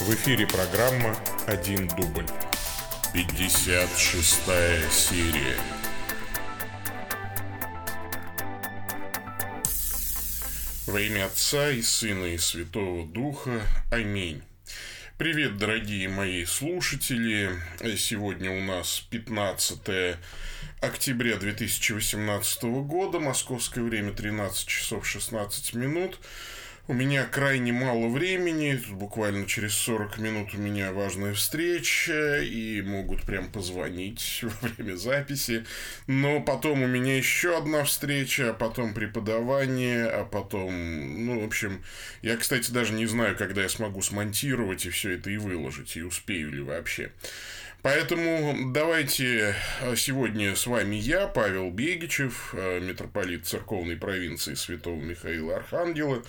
[0.00, 1.14] В эфире программа
[1.46, 2.26] «Один дубль».
[3.12, 4.34] 56
[4.90, 5.56] серия.
[10.86, 13.60] Во имя Отца и Сына и Святого Духа.
[13.90, 14.42] Аминь.
[15.18, 17.50] Привет, дорогие мои слушатели.
[17.96, 20.16] Сегодня у нас 15
[20.80, 26.18] октября 2018 года, московское время 13 часов 16 минут.
[26.88, 33.22] У меня крайне мало времени, буквально через 40 минут у меня важная встреча, и могут
[33.22, 35.64] прям позвонить во время записи.
[36.08, 41.84] Но потом у меня еще одна встреча, а потом преподавание, а потом, ну, в общем,
[42.20, 46.02] я, кстати, даже не знаю, когда я смогу смонтировать и все это и выложить, и
[46.02, 47.12] успею ли вообще.
[47.82, 49.54] Поэтому давайте
[49.96, 56.24] сегодня с вами я, Павел Бегичев, митрополит церковной провинции Святого Михаила Архангела,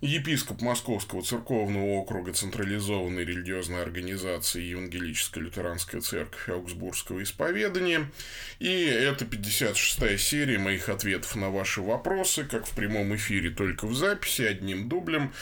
[0.00, 8.10] епископ Московского церковного округа централизованной религиозной организации Евангелическая лютеранская церковь Аугсбургского исповедания.
[8.58, 13.94] И это 56-я серия моих ответов на ваши вопросы, как в прямом эфире, только в
[13.94, 15.32] записи, одним дублем.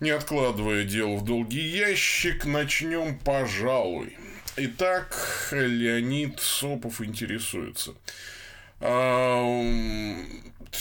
[0.00, 4.16] Не откладывая дело в долгий ящик, начнем, пожалуй.
[4.56, 7.94] Итак, Леонид Сопов интересуется.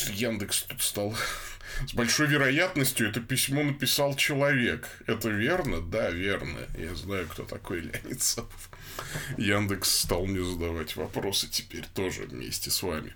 [0.09, 1.15] Яндекс тут стал
[1.87, 4.87] с большой вероятностью это письмо написал человек.
[5.05, 5.81] Это верно?
[5.81, 6.59] Да, верно.
[6.77, 8.69] Я знаю, кто такой Леонид Сапов.
[9.37, 13.13] Яндекс стал мне задавать вопросы теперь тоже вместе с вами.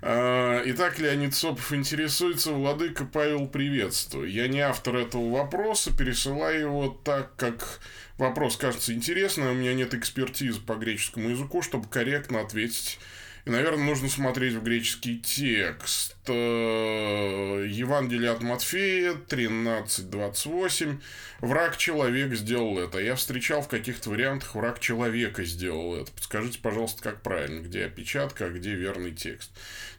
[0.00, 4.30] А, итак, Леонид Сопов интересуется, Владыка Павел, приветствую.
[4.30, 7.80] Я не автор этого вопроса, пересылаю его так, как
[8.18, 12.98] вопрос кажется интересным, у меня нет экспертизы по греческому языку, чтобы корректно ответить
[13.44, 16.16] и, наверное, нужно смотреть в греческий текст.
[16.28, 20.98] Э, Евангелие от Матфея 13.28.
[21.40, 22.98] Враг человек сделал это.
[22.98, 26.10] Я встречал в каких-то вариантах враг человека сделал это.
[26.12, 29.50] Подскажите, пожалуйста, как правильно, где опечатка, а где верный текст.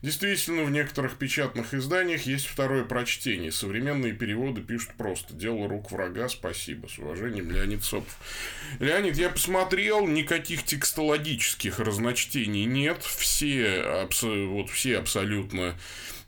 [0.05, 3.51] Действительно, в некоторых печатных изданиях есть второе прочтение.
[3.51, 6.85] Современные переводы пишут просто «Дело рук врага, спасибо».
[6.87, 8.15] С уважением, Леонид Сопов.
[8.79, 13.01] Леонид, я посмотрел, никаких текстологических разночтений нет.
[13.01, 15.73] Все, вот все абсолютно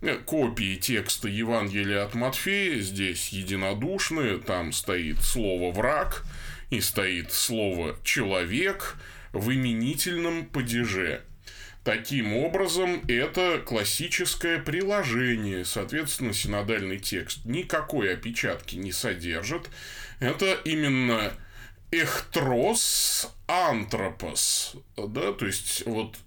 [0.01, 4.39] э, копии текста Евангелия от Матфея здесь единодушные.
[4.39, 6.23] Там стоит слово «враг»
[6.71, 8.95] и стоит слово «человек»
[9.33, 11.21] в именительном падеже.
[11.87, 19.69] Таким образом, это классическое приложение, соответственно, синодальный текст никакой опечатки не содержит.
[20.19, 21.31] Это именно
[21.91, 26.17] эхтрос антропос, да, то есть вот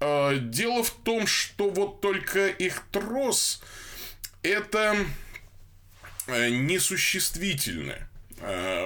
[0.00, 3.62] э, дело в том, что вот только эхтрос
[4.42, 4.96] это
[6.26, 8.10] э, несуществительное,
[8.40, 8.84] э,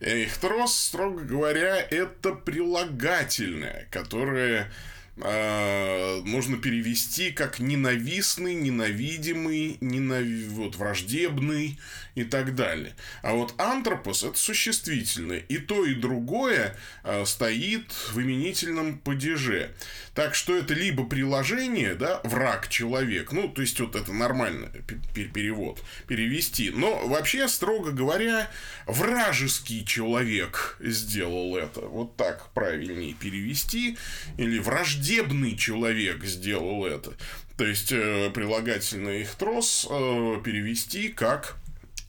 [0.00, 4.70] Эхтрос, строго говоря, это прилагательное, которое
[5.16, 10.48] э, можно перевести как ненавистный, ненавидимый, ненави...
[10.48, 11.78] вот, враждебный
[12.16, 12.96] и так далее.
[13.22, 15.38] А вот антропос– это существительное.
[15.38, 19.70] И то, и другое э, стоит в именительном падеже.
[20.14, 24.70] Так что это либо приложение, да, враг человек, ну, то есть вот это нормально
[25.14, 26.70] перевод, перевести.
[26.70, 28.50] Но вообще, строго говоря,
[28.86, 31.82] вражеский человек сделал это.
[31.82, 33.98] Вот так правильнее перевести.
[34.38, 37.12] Или враждебный человек сделал это.
[37.58, 41.58] То есть э, прилагательный их трос э, перевести как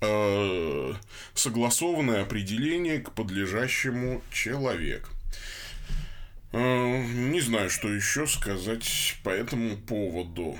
[0.02, 0.94] э,
[1.34, 5.10] согласованное определение к подлежащему человеку.
[6.54, 10.58] Э, не знаю, что еще сказать по этому поводу.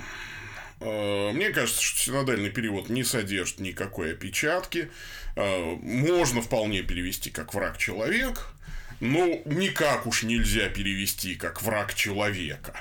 [0.80, 4.90] Э, мне кажется, что синодальный перевод не содержит никакой опечатки.
[5.36, 8.52] Э, можно вполне перевести как враг человек,
[9.00, 12.74] но никак уж нельзя перевести как враг человека.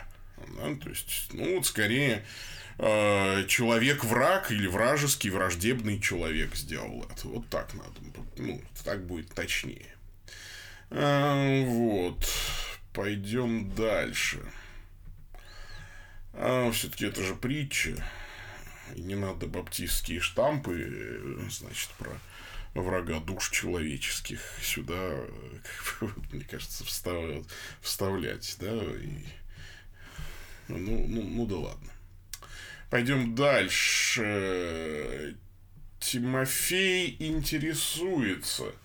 [0.56, 0.76] Да?
[0.76, 2.26] То есть, ну вот скорее
[2.78, 7.28] человек-враг или вражеский, враждебный человек сделал это.
[7.28, 7.92] Вот так надо.
[8.38, 9.88] Ну, так будет точнее.
[10.90, 12.24] Вот.
[12.94, 14.40] Пойдем дальше.
[16.34, 17.96] А, все-таки это же притча.
[18.96, 22.12] Не надо баптистские штампы, значит, про
[22.74, 25.26] врага душ человеческих сюда,
[26.32, 27.46] мне кажется, встав...
[27.82, 29.24] вставлять, да, и...
[30.68, 31.92] ну, ну, ну да ладно.
[32.90, 35.36] Пойдем дальше.
[36.00, 38.66] Тимофей интересуется–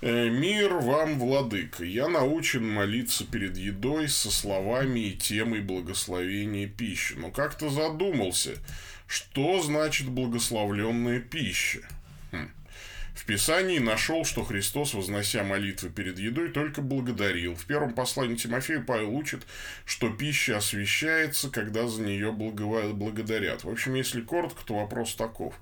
[0.00, 7.14] Э, «Мир вам, владыка, я научен молиться перед едой со словами и темой благословения пищи,
[7.14, 8.58] но как-то задумался,
[9.08, 11.80] что значит благословленная пища.
[13.28, 17.54] Писании нашел, что Христос, вознося молитвы перед едой, только благодарил.
[17.54, 19.46] В первом послании Тимофею Павел учит,
[19.84, 23.64] что пища освящается, когда за нее благодарят.
[23.64, 25.54] В общем, если коротко, то вопрос таков.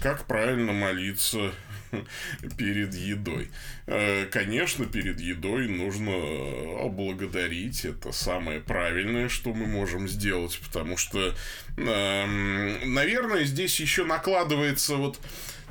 [0.00, 1.50] Как правильно молиться
[2.56, 3.50] перед едой?
[3.88, 7.84] Э, конечно, перед едой нужно благодарить.
[7.84, 11.34] Это самое правильное, что мы можем сделать, потому что,
[11.78, 15.18] эм, наверное, здесь еще накладывается вот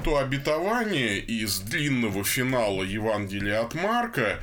[0.03, 4.39] то обетование из длинного финала Евангелия от Марка,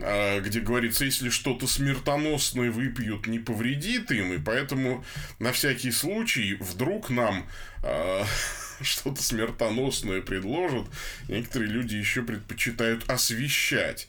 [0.00, 5.04] а, где говорится, если что-то смертоносное выпьют, не повредит им, и поэтому
[5.38, 7.48] на всякий случай вдруг нам
[7.82, 8.24] э,
[8.80, 10.86] что-то смертоносное предложат,
[11.28, 14.08] некоторые люди еще предпочитают освещать.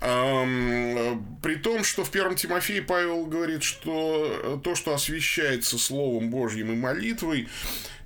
[0.00, 6.76] При том, что в первом Тимофее Павел говорит, что то, что освещается Словом Божьим и
[6.76, 7.48] молитвой,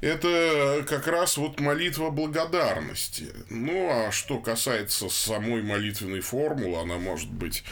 [0.01, 3.29] это как раз вот молитва благодарности.
[3.51, 7.63] Ну, а что касается самой молитвенной формулы, она может быть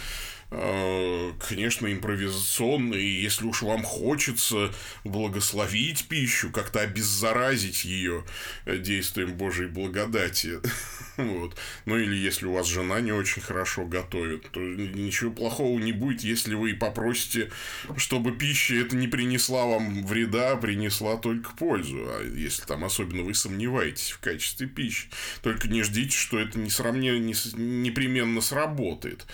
[0.53, 4.73] Э, конечно, импровизационный, если уж вам хочется
[5.05, 8.25] благословить пищу, как-то обеззаразить ее
[8.67, 10.59] действием Божьей благодати,
[11.25, 11.57] вот.
[11.85, 16.23] ну или если у вас жена не очень хорошо готовит, то ничего плохого не будет,
[16.23, 17.51] если вы попросите,
[17.97, 23.23] чтобы пища это не принесла вам вреда, а принесла только пользу, а если там особенно
[23.23, 25.09] вы сомневаетесь в качестве пищи,
[25.43, 27.19] только не ждите, что это несравненно,
[27.57, 29.27] непременно сработает.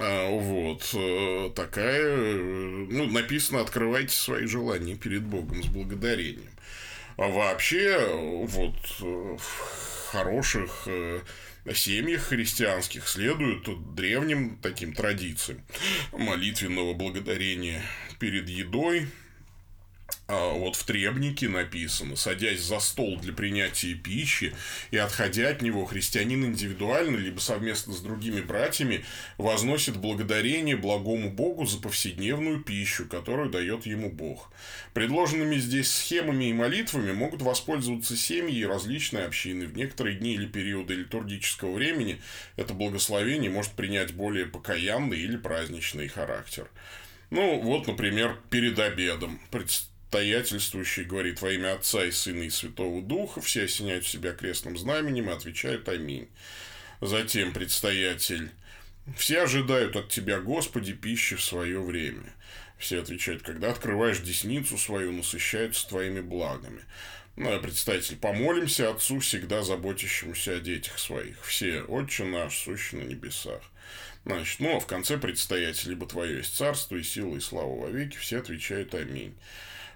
[0.00, 0.90] А, вот.
[0.94, 6.50] Э, такая, э, ну, написано, открывайте свои желания перед Богом с благодарением.
[7.18, 8.08] А вообще,
[8.46, 8.76] вот,
[10.86, 11.20] э,
[11.64, 15.62] хороших семьях христианских следуют древним таким традициям.
[16.12, 17.82] Молитвенного благодарения
[18.18, 19.08] перед едой,
[20.30, 24.54] а, вот в требнике написано, садясь за стол для принятия пищи
[24.90, 29.04] и отходя от него, христианин индивидуально, либо совместно с другими братьями,
[29.38, 34.52] возносит благодарение благому Богу за повседневную пищу, которую дает ему Бог.
[34.94, 39.66] Предложенными здесь схемами и молитвами могут воспользоваться семьи и различные общины.
[39.66, 42.20] В некоторые дни или периоды литургического времени
[42.56, 46.68] это благословение может принять более покаянный или праздничный характер.
[47.30, 49.40] Ну, вот, например, перед обедом
[50.10, 55.30] стоятельствующий говорит во имя Отца и Сына и Святого Духа, все осеняют себя крестным знаменем
[55.30, 56.28] и отвечают «Аминь».
[57.00, 58.50] Затем предстоятель
[59.16, 62.34] «Все ожидают от Тебя, Господи, пищи в свое время».
[62.76, 66.82] Все отвечают «Когда открываешь десницу свою, насыщаются Твоими благами».
[67.36, 71.40] Ну, а представитель «Помолимся Отцу, всегда заботящемуся о детях своих».
[71.44, 73.62] Все «Отче наш, сущий на небесах».
[74.24, 77.88] Значит, ну, а в конце предстоятель, либо Твое есть царство и сила и слава во
[77.90, 79.36] веки, все отвечают «Аминь».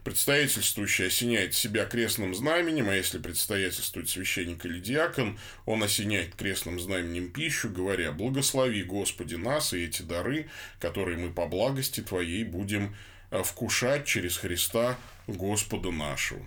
[0.05, 7.31] Предстоятельствующий осеняет себя крестным знаменем, а если предстоятельствует священник или диакон, он осеняет крестным знаменем
[7.31, 12.95] пищу, говоря «Благослови, Господи, нас и эти дары, которые мы по благости Твоей будем
[13.31, 16.45] э, вкушать через Христа Господа нашего».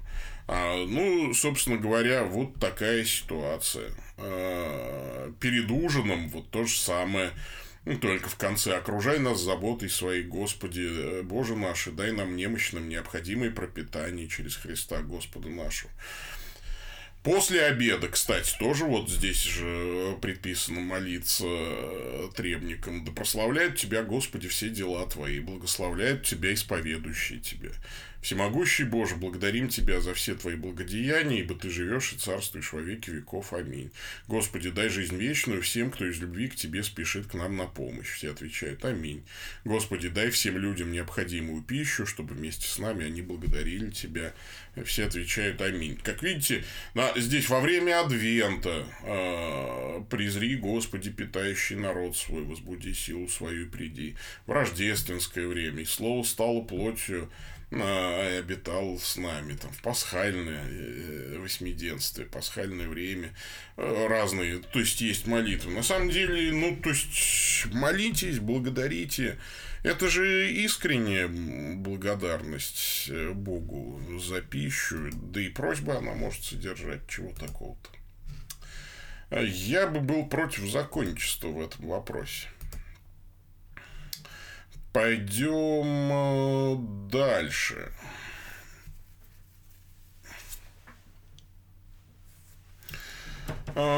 [0.47, 3.89] А, ну, собственно говоря, вот такая ситуация.
[4.17, 7.31] А, перед ужином вот то же самое–
[7.87, 12.35] ну, только в конце окружай нас заботой своей, Господи, э, Боже наш, и дай нам
[12.35, 15.89] немощным необходимое пропитание через Христа Господа нашего.
[17.23, 23.05] После обеда, кстати, тоже вот здесь же предписано молиться э, требникам.
[23.05, 27.71] Да прославляют Тебя, Господи, все дела Твои, благословляют Тебя исповедующие Тебя.
[28.21, 33.09] Всемогущий Боже, благодарим Тебя за все Твои благодеяния, ибо Ты живешь и царствуешь во веки
[33.09, 33.53] веков.
[33.53, 33.91] Аминь.
[34.27, 38.09] Господи, дай жизнь вечную всем, кто из любви к Тебе спешит к нам на помощь.
[38.09, 39.23] Все отвечают Аминь.
[39.63, 44.33] Господи, дай всем людям необходимую пищу, чтобы вместе с нами они благодарили Тебя.
[44.85, 45.99] Все отвечают Аминь.
[46.03, 53.27] Как видите, на, здесь во время Адвента э, «Призри, Господи, питающий народ свой, возбуди силу
[53.27, 54.15] свою и приди».
[54.45, 57.29] В рождественское время и Слово стало плотью
[57.69, 63.33] а, обитал с нами там в пасхальное э, восьмиденствие, пасхальное время,
[63.75, 65.73] э, разные, то есть есть молитвы.
[65.73, 69.37] На самом деле, ну, то есть молитесь, благодарите.
[69.83, 77.33] Это же искренняя благодарность э, Богу за пищу, да и просьба она может содержать чего
[77.33, 77.89] такого-то.
[79.41, 82.47] Я бы был против законничества в этом вопросе.
[84.97, 86.75] Пойдем э,
[87.11, 87.91] дальше.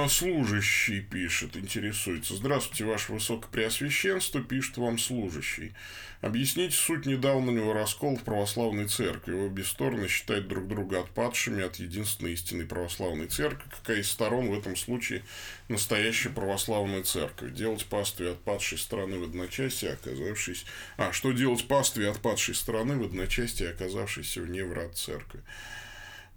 [0.09, 2.35] Служащий пишет, интересуется.
[2.35, 5.73] Здравствуйте, ваше высокопреосвященство, пишет вам служащий.
[6.21, 9.33] Объясните суть недавнего раскола в православной церкви.
[9.33, 13.69] Обе стороны считают друг друга отпадшими от единственной истинной православной церкви.
[13.69, 15.23] Какая из сторон в этом случае
[15.69, 17.53] настоящая православная церковь?
[17.53, 20.65] Делать пастве отпадшей страны в одночасье, оказавшись...
[20.97, 25.41] А, что делать пастве отпадшей страны в одночасье, оказавшейся вне врат церкви?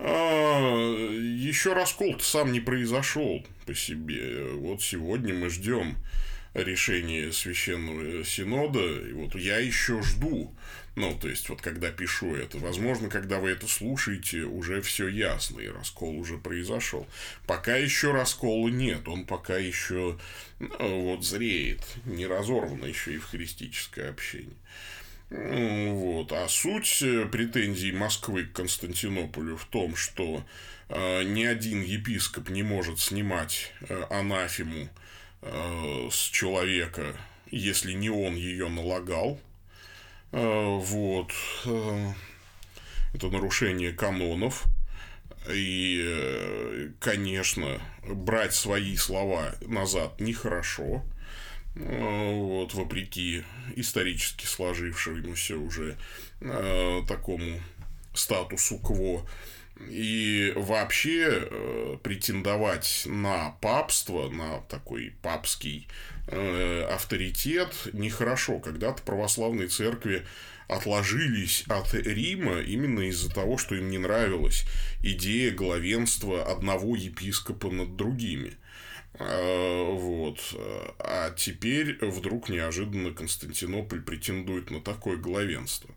[0.05, 4.49] А, еще раскол-то сам не произошел по себе.
[4.55, 5.97] Вот сегодня мы ждем
[6.55, 10.53] решение Священного Синода, и вот я еще жду.
[10.97, 15.61] Ну, то есть, вот когда пишу это, возможно, когда вы это слушаете, уже все ясно,
[15.61, 17.07] и раскол уже произошел.
[17.47, 20.19] Пока еще раскола нет, он пока еще
[20.59, 24.57] ну, вот зреет, не разорвано еще евхаристическое общение.
[25.33, 26.33] Вот.
[26.33, 30.45] А суть претензий Москвы к Константинополю в том, что
[30.89, 34.89] э, ни один епископ не может снимать э, анафему
[35.43, 37.17] Э, с человека,
[37.51, 39.41] если не он ее налагал.
[40.31, 41.33] Э, вот.
[41.67, 42.13] Э,
[43.13, 44.65] это нарушение канонов.
[45.53, 51.03] И, конечно, брать свои слова назад нехорошо.
[51.75, 53.45] Вот, вопреки
[53.77, 55.97] исторически сложившемуся уже
[57.09, 57.61] такому
[58.15, 59.27] статусу кво.
[59.89, 65.89] И вообще э, претендовать на папство, на такой папский
[66.29, 68.61] э, авторитет нехорошо.
[68.61, 70.25] Когда-то православные церкви
[70.69, 74.65] отложились от Рима именно из-за того, что им не нравилась
[75.03, 78.55] идея главенства одного епископа над другими.
[79.19, 80.41] Э, вот.
[80.99, 85.91] А теперь вдруг неожиданно Константинополь претендует на такое главенство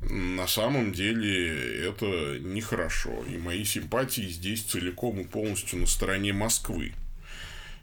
[0.00, 3.24] на самом деле это нехорошо.
[3.28, 6.92] И мои симпатии здесь целиком и полностью на стороне Москвы.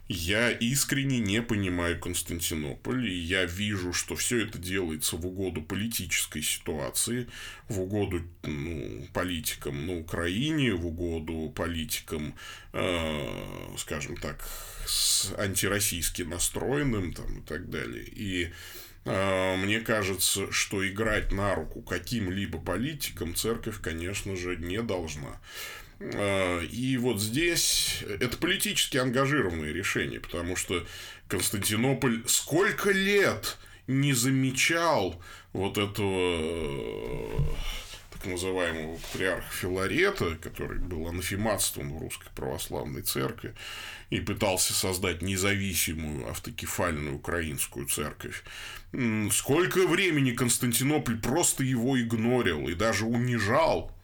[0.08, 6.42] Я искренне не понимаю Константинополь, и я вижу, что все это делается в угоду политической
[6.42, 7.26] ситуации,
[7.68, 12.36] в угоду ну, политикам на Украине, в угоду политикам,
[12.72, 14.48] э, скажем так,
[14.86, 18.04] с антироссийски настроенным там, и так далее.
[18.04, 18.52] И
[19.06, 25.40] а, мне кажется, что играть на руку каким-либо политикам церковь, конечно же, не должна.
[26.00, 30.86] А, и вот здесь это политически ангажированное решение, потому что
[31.28, 35.20] Константинополь сколько лет не замечал
[35.52, 37.56] вот этого
[38.12, 43.54] так называемого патриарха Филарета, который был анафематством в русской православной церкви
[44.10, 48.42] и пытался создать независимую автокефальную украинскую церковь.
[49.32, 53.95] Сколько времени Константинополь просто его игнорил и даже унижал.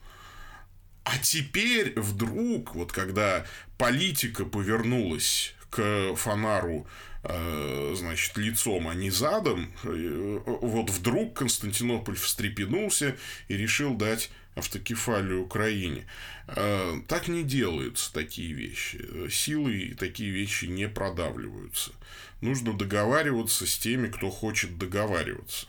[1.04, 3.44] А теперь вдруг, вот когда
[3.76, 6.86] политика повернулась к фонару
[7.24, 13.16] Э, значит, лицом, а не задом, э, вот вдруг Константинополь встрепенулся
[13.46, 16.04] и решил дать автокефалию Украине.
[16.48, 19.30] Э, так не делаются такие вещи.
[19.30, 21.92] Силой такие вещи не продавливаются.
[22.40, 25.68] Нужно договариваться с теми, кто хочет договариваться.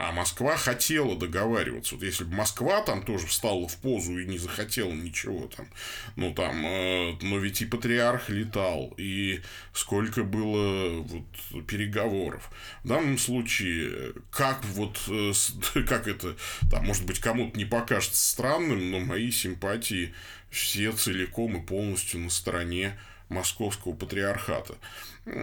[0.00, 1.96] А Москва хотела договариваться.
[1.96, 5.66] Вот если бы Москва там тоже встала в позу и не захотела ничего там,
[6.14, 9.40] ну там, э, но ведь и патриарх летал, и
[9.72, 12.48] сколько было вот переговоров.
[12.84, 15.32] В данном случае, как вот, э,
[15.88, 16.36] как это,
[16.70, 20.14] там, может быть, кому-то не покажется странным, но мои симпатии
[20.48, 22.96] все целиком и полностью на стороне
[23.28, 24.74] московского патриархата.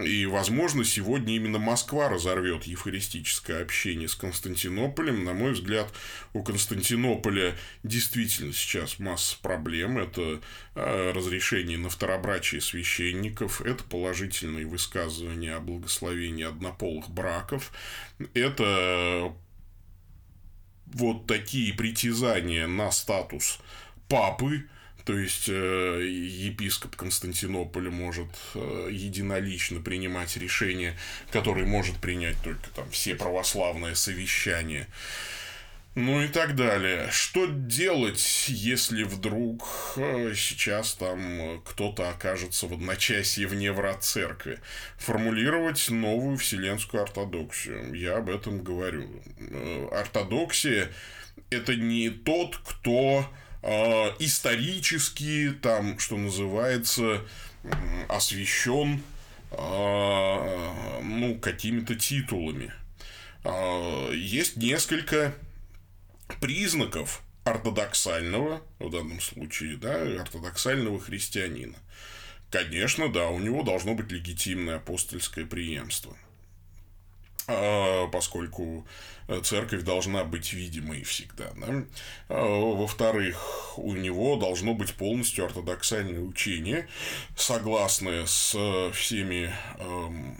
[0.04, 5.24] И, возможно, сегодня именно Москва разорвет евхаристическое общение с Константинополем.
[5.24, 5.92] На мой взгляд,
[6.32, 9.98] у Константинополя действительно сейчас масса проблем.
[9.98, 10.40] Это
[10.74, 17.72] э, разрешение на второбрачие священников, это положительные высказывания о благословении однополых браков,
[18.34, 19.32] это
[20.86, 23.60] вот такие притязания на статус
[24.08, 24.64] папы,
[25.06, 30.96] то есть э, епископ Константинополя может э, единолично принимать решения,
[31.30, 34.88] которые может принять только там все православные совещания.
[35.94, 37.08] Ну и так далее.
[37.12, 44.58] Что делать, если вдруг э, сейчас там кто-то окажется в одночасье вне врат церкви?
[44.98, 47.94] Формулировать новую вселенскую ортодоксию.
[47.94, 49.08] Я об этом говорю.
[49.92, 50.90] Ортодоксия–
[51.50, 53.24] это не тот, кто
[53.62, 57.22] э, исторически, там, что называется,
[58.08, 59.02] освещен
[59.50, 62.72] э, ну, какими-то титулами.
[63.44, 65.34] Э, есть несколько
[66.40, 71.76] признаков ортодоксального, в данном случае, да, ортодоксального христианина,
[72.50, 76.16] конечно, да, у него должно быть легитимное апостольское преемство.
[77.48, 78.86] А, поскольку
[79.42, 81.50] церковь должна быть видимой всегда.
[81.56, 81.84] Да?
[82.28, 86.88] А, во-вторых, у него должно быть полностью ортодоксальное учение,
[87.36, 88.56] согласное с
[88.92, 90.38] всеми эм,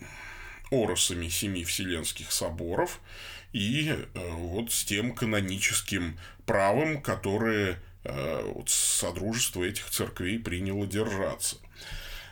[0.71, 3.01] оросами семи вселенских соборов
[3.53, 11.57] и э, вот с тем каноническим правом, которое э, вот, Содружество этих церквей приняло держаться.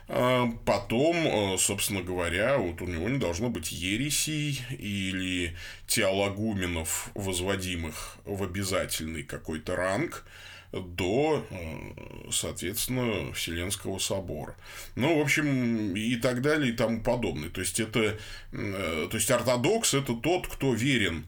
[0.06, 5.56] А потом, э, собственно говоря, вот у него не должно быть ересей или
[5.86, 10.26] теологуменов, возводимых в обязательный какой-то ранг
[10.72, 14.56] до, э, соответственно, Вселенского собора.
[14.94, 17.48] Ну, в общем, и так далее, и тому подобное.
[17.48, 18.18] То есть, это,
[18.52, 21.26] э, то есть, ортодокс– это тот, кто верен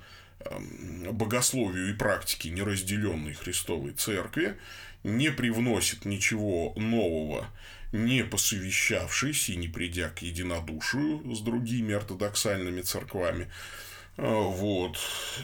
[1.11, 4.57] богословию и практике неразделенной Христовой Церкви,
[5.03, 7.49] не привносит ничего нового
[8.05, 13.49] не посовещавшись и не придя к единодушию с другими ортодоксальными церквами,
[14.19, 14.99] а, вот.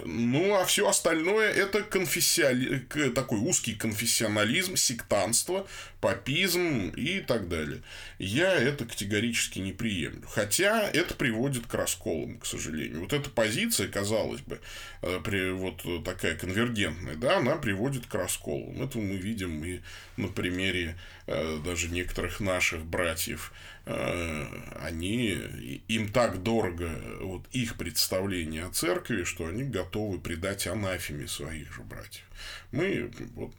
[0.04, 2.78] Ну, а все остальное это конфессиали...
[3.14, 5.66] такой узкий конфессионализм, сектанство,
[6.00, 7.82] папизм и так далее.
[8.18, 10.26] Я это категорически не приемлю.
[10.26, 13.02] Хотя это приводит к расколам, к сожалению.
[13.02, 14.58] Вот эта позиция, казалось бы,
[15.02, 18.82] э, при, вот такая конвергентная, да, она приводит к расколам.
[18.82, 19.80] Это мы видим и
[20.16, 23.52] на примере даже некоторых наших братьев
[23.84, 24.46] Э,
[24.80, 31.74] они, им так дорого вот их представление о церкви, что они готовы предать анафеме своих
[31.74, 32.24] же братьев.
[32.70, 33.54] Мы вот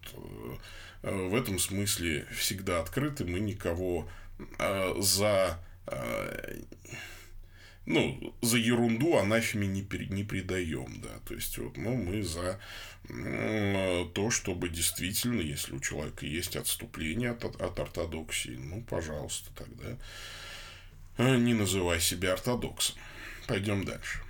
[1.03, 4.07] э, в этом смысле всегда открыты, мы никого
[4.59, 5.59] э, за
[7.85, 12.59] ну, за ерунду анафеме не, не предаем, да, то есть, вот, ну, мы за
[14.13, 19.97] то, чтобы действительно, если у человека есть отступление от, от ортодоксии, ну, пожалуйста, тогда
[21.17, 22.95] э, не называй себя ортодоксом.
[23.47, 24.21] Пойдем дальше.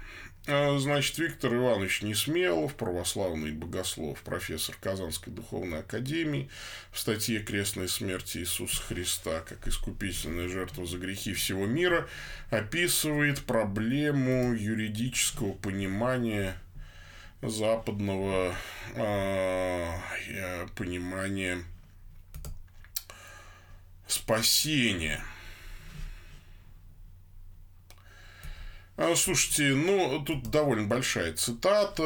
[0.46, 6.50] А, значит, Виктор Иванович Несмелов, православный богослов, профессор Казанской духовной академии,
[6.92, 12.10] в статье «Крестная смерть Иисуса Христа как искупительная жертва за грехи всего мира»
[12.50, 16.58] описывает проблему юридического понимания
[17.42, 18.54] западного
[18.96, 21.64] э, понимания
[24.08, 25.24] спасения.
[29.16, 32.04] Слушайте, ну, тут довольно большая цитата.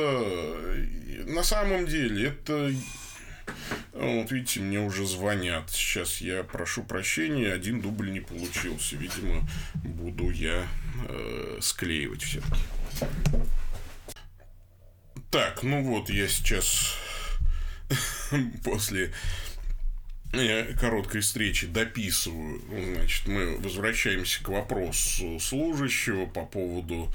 [1.25, 2.73] На самом деле, это...
[3.93, 5.69] Вот видите, мне уже звонят.
[5.69, 8.95] Сейчас я прошу прощения, один дубль не получился.
[8.95, 9.47] Видимо,
[9.83, 10.67] буду я
[11.07, 12.61] э, склеивать все-таки.
[15.31, 16.95] Так, ну вот я сейчас
[18.63, 19.13] после
[20.79, 22.61] короткой встречи дописываю.
[22.95, 27.11] Значит, мы возвращаемся к вопросу служащего по поводу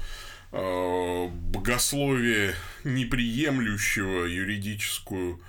[0.51, 5.41] э, богословия, неприемлющего юридическую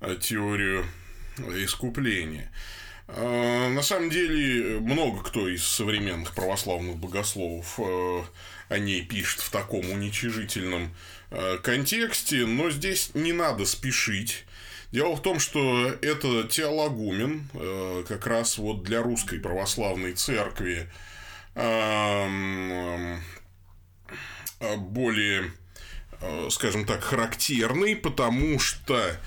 [0.00, 0.86] э, теорию
[1.56, 2.50] искупления.
[3.06, 8.22] Э, на самом деле, много кто из современных православных богословов э,
[8.70, 10.94] о ней пишет в таком уничижительном
[11.36, 14.44] Э, контексте, но здесь не надо спешить.
[14.94, 20.88] Дело в том, что это теологумен, э, как раз вот для русской православной церкви
[21.56, 23.20] эм,
[24.60, 25.50] э, более,
[26.48, 29.18] скажем так, характерный, потому что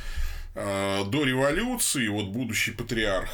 [0.58, 3.30] до революции, вот будущий патриарх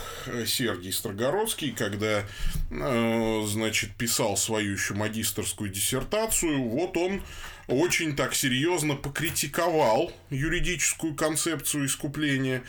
[0.45, 2.25] Сергий Строгородский, когда,
[2.69, 7.23] значит, писал свою еще магистрскую диссертацию, вот он
[7.67, 12.61] очень так серьезно покритиковал юридическую концепцию искупления,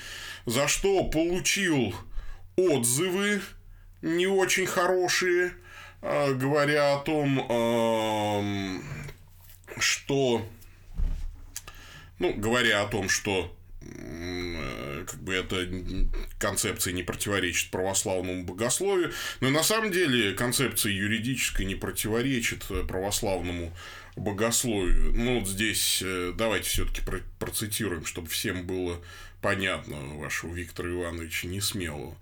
[0.46, 1.92] за что получил
[2.54, 3.42] отзывы
[4.02, 5.54] не очень хорошие,
[6.00, 8.82] говоря о том,
[9.80, 10.46] что,
[12.20, 13.53] ну, говоря о том, что
[15.06, 15.68] как бы эта
[16.38, 23.72] концепция не противоречит православному богословию, но на самом деле концепция юридическая не противоречит православному
[24.16, 25.12] богословию.
[25.14, 27.02] Ну, вот здесь э, давайте все-таки
[27.38, 29.00] процитируем, чтобы всем было
[29.40, 32.16] понятно вашего Виктора Ивановича Несмелого.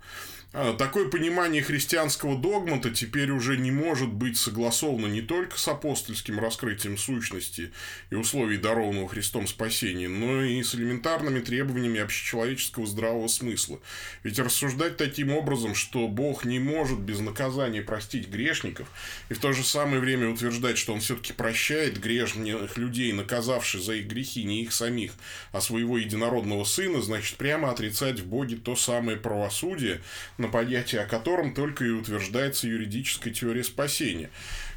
[0.55, 6.39] А, такое понимание христианского догмата теперь уже не может быть согласовано не только с апостольским
[6.39, 7.71] раскрытием сущности
[8.11, 13.79] и условий дарованного Христом спасения, но и с элементарными требованиями общечеловеческого здравого смысла.
[14.21, 18.87] Ведь рассуждать таким образом, что Бог не может без наказания простить грешников,
[19.29, 23.95] и в то же самое время утверждать, что Он все-таки прощает грешных людей, наказавший за
[23.95, 25.13] их грехи не их самих,
[25.51, 29.99] а своего единородного сына, значит прямо отрицать в Боге то самое правосудие,
[30.43, 34.29] на понятие о котором только и утверждается юридическая теория спасения.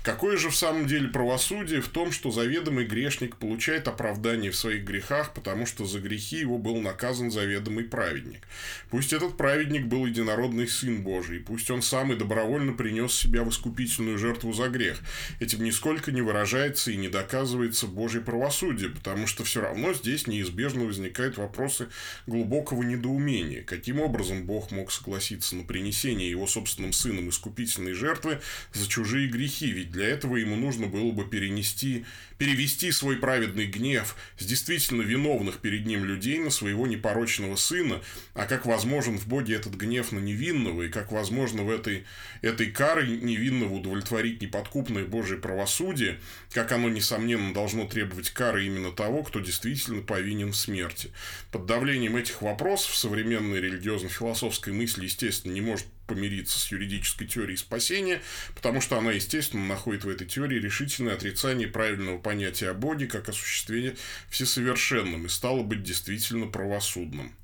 [0.07, 4.85] Какое же в самом деле правосудие в том, что заведомый грешник получает оправдание в своих
[4.85, 8.46] грехах, потому что за грехи его был наказан заведомый праведник.
[8.88, 13.48] Пусть этот праведник был единородный Сын Божий, пусть он сам и добровольно принес себя в
[13.48, 15.00] искупительную жертву за грех.
[15.40, 20.85] Этим нисколько не выражается и не доказывается Божье правосудие, потому что все равно здесь неизбежно
[20.85, 21.88] возникают вопросы
[22.29, 23.64] глубокого недоумения.
[23.64, 28.40] Каким образом Бог мог согласиться на принесение его собственным сыном искупительной жертвы
[28.73, 29.71] за чужие грехи?
[29.71, 32.05] Ведь для этого ему нужно было бы перенести,
[32.38, 38.03] перевести свой праведный гнев с действительно виновных перед ним людей на своего непорочного сына,
[38.35, 42.05] а как возможен в Боге этот гнев на невинного, и как возможно в этой,
[42.42, 46.19] этой карой невинного удовлетворить неподкупное Божие правосудие,
[46.53, 51.11] как оно, несомненно, должно требовать кары именно того, кто действительно повинен в смерти.
[51.51, 58.22] Под давлением этих вопросов современной религиозно-философской мысли, естественно, не может помириться с юридической теорией спасения,
[58.54, 63.28] потому что она, естественно, находит в этой теории решительное отрицание правильного понятия о Боге как
[63.28, 63.96] осуществление
[64.30, 67.35] всесовершенным и стало быть действительно правосудным.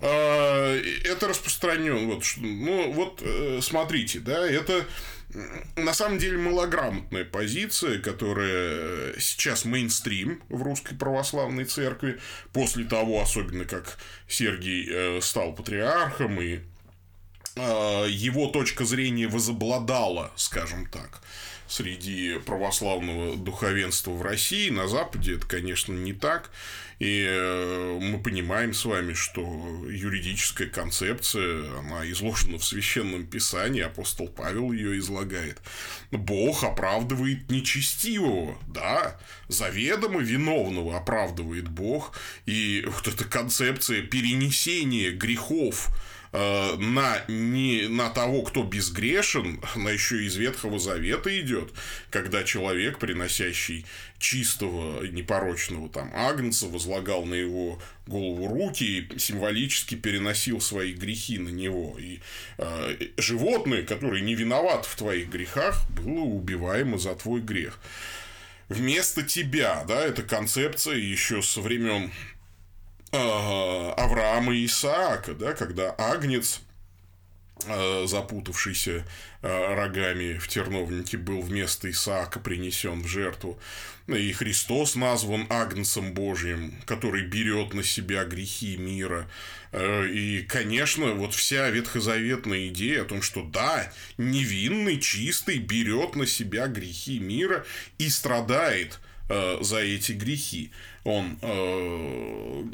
[0.00, 2.06] А, это распространено.
[2.06, 4.84] Вот, ну, вот э, смотрите, да, это
[5.76, 12.18] на самом деле малограмотная позиция, которая сейчас мейнстрим в русской православной церкви,
[12.52, 16.60] после того, особенно как Сергий э, стал патриархом и
[17.56, 21.22] его точка зрения возобладала, скажем так,
[21.68, 24.70] среди православного духовенства в России.
[24.70, 26.50] На Западе это, конечно, не так.
[26.98, 29.42] И э, мы понимаем с вами, что
[29.86, 35.60] юридическая концепция, она изложена в Священном Писании, апостол Павел ее излагает.
[36.10, 42.18] Бог оправдывает нечестивого, да, заведомо виновного оправдывает Бог.
[42.46, 45.90] И вот эта концепция перенесения грехов
[46.32, 51.72] Э, на, не на того, кто безгрешен, на еще из Ветхого Завета идет,
[52.10, 53.86] когда человек, приносящий
[54.18, 61.50] чистого, непорочного там агнца, возлагал на его голову руки и символически переносил свои грехи на
[61.50, 61.96] него.
[61.98, 62.20] И
[62.58, 67.78] э, животное, которое не виноват в твоих грехах, было убиваемо за твой грех.
[68.68, 72.10] Вместо тебя, да, эта концепция еще со времен
[73.16, 76.60] Авраама и Исаака, да, когда Агнец,
[77.66, 79.04] э, запутавшийся
[79.42, 83.58] э, рогами в терновнике, был вместо Исаака принесен в жертву.
[84.06, 89.28] И Христос назван Агнцем Божьим, который берет на себя грехи мира.
[89.72, 96.68] И, конечно, вот вся ветхозаветная идея о том, что да, невинный, чистый берет на себя
[96.68, 97.66] грехи мира
[97.98, 100.70] и страдает за эти грехи
[101.06, 102.64] он э,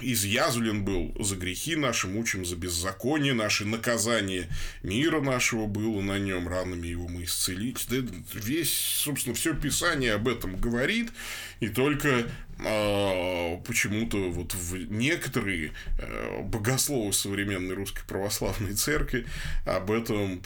[0.00, 4.48] изъязвлен был за грехи наши, мучим за беззаконие наши, наказание
[4.82, 7.86] мира нашего было на нем, ранами его мы исцелить.
[7.88, 7.98] Да,
[8.34, 11.12] весь, собственно, все Писание об этом говорит,
[11.60, 12.26] и только
[12.58, 19.26] э, почему-то вот в некоторые э, богословы современной русской православной церкви
[19.64, 20.42] об этом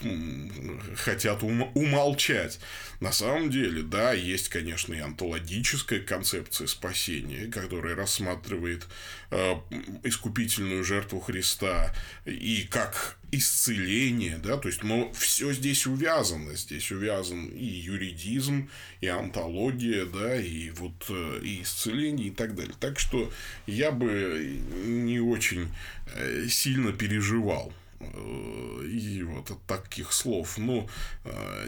[0.97, 2.61] хотят ум- умолчать.
[3.01, 8.87] На самом деле, да, есть, конечно, и антологическая концепция спасения, спасения, которое рассматривает
[9.31, 9.55] э,
[10.03, 17.47] искупительную жертву Христа и как исцеление, да, то есть, но все здесь увязано, здесь увязан
[17.47, 18.69] и юридизм,
[19.01, 22.75] и антология, да, и вот э, и исцеление и так далее.
[22.81, 23.31] Так что
[23.67, 25.69] я бы не очень
[26.15, 30.59] э, сильно переживал э, и вот от таких слов.
[30.59, 30.89] Но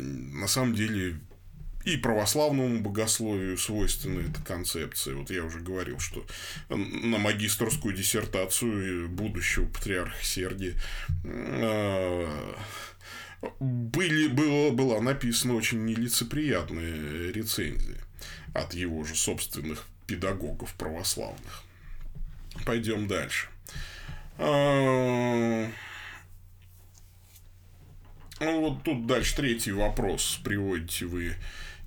[0.00, 1.16] на самом деле
[1.88, 5.14] и православному богословию свойственна эта концепция.
[5.14, 6.26] Вот я уже говорил, что
[6.68, 10.74] на магистрскую диссертацию будущего патриарха Сергия
[11.24, 12.54] а,
[13.58, 17.98] были, было, была написана очень нелицеприятная рецензия
[18.52, 21.62] от его же собственных педагогов православных.
[22.66, 23.48] Пойдем дальше.
[24.36, 25.70] А,
[28.40, 30.38] ну, вот тут дальше третий вопрос.
[30.44, 31.34] Приводите вы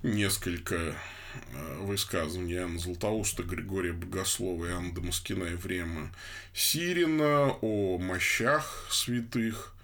[0.02, 6.10] несколько э, высказываний Иоанна Златоуста, Григория Богослова и Анны Дамаскина Ефрема
[6.54, 9.74] Сирина о мощах святых.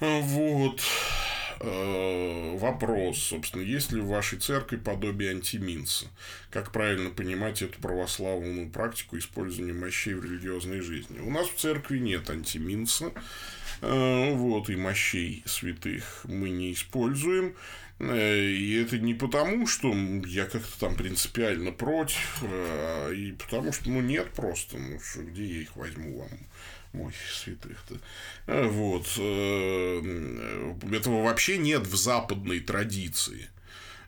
[0.00, 0.82] Вот.
[1.62, 6.06] Э, вопрос, собственно, есть ли в вашей церкви подобие антиминца?
[6.50, 11.18] Как правильно понимать эту православную практику использования мощей в религиозной жизни?
[11.18, 13.12] У нас в церкви нет антиминца,
[13.82, 17.54] э, вот, и мощей святых мы не используем.
[18.00, 19.94] Э, и это не потому, что
[20.26, 25.44] я как-то там принципиально против, а и потому что, ну, нет просто, ну, что, где
[25.44, 26.30] я их возьму вам,
[26.92, 27.96] мой святых-то.
[28.46, 29.06] Э, вот.
[29.18, 33.50] Э, этого вообще нет в западной традиции.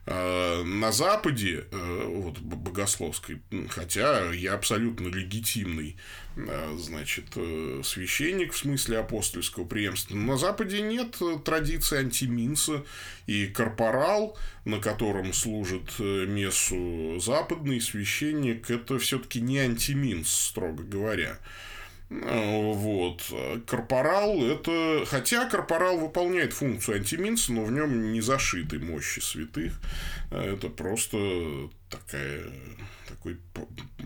[0.05, 5.95] Э, на Западе, э, вот, богословской, хотя я абсолютно легитимный,
[6.35, 7.27] э, значит,
[7.85, 12.83] священник в смысле апостольского преемства, на Западе нет традиции антиминса,
[13.27, 21.39] и корпорал, на котором служит мессу западный священник, это все-таки не антиминс, строго говоря.
[22.21, 23.23] Вот.
[23.65, 25.05] Корпорал это...
[25.07, 29.79] Хотя корпорал выполняет функцию антиминца, но в нем не зашиты мощи святых.
[30.31, 32.43] Это просто такая
[33.07, 33.37] такой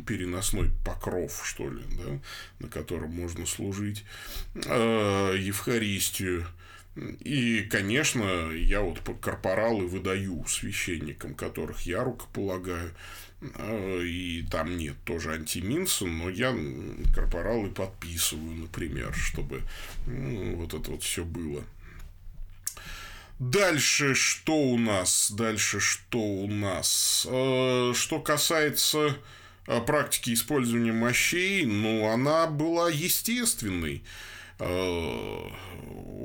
[0.06, 2.20] переносной покров, что ли, да,
[2.60, 4.04] на котором можно служить
[4.56, 6.46] э, Евхаристию.
[7.20, 12.92] И, конечно, я вот корпоралы выдаю священникам, которых я рукополагаю.
[13.42, 16.56] Э, и там нет тоже антиминса, но я
[17.14, 19.64] корпоралы подписываю, например, чтобы
[20.08, 21.64] ну, вот это вот все было.
[23.40, 25.32] Дальше что у нас?
[25.32, 27.28] Дальше что у нас?
[27.30, 29.16] Э, что касается
[29.68, 34.04] э, практики использования мощей, ну, она была естественной.
[34.60, 35.50] Э,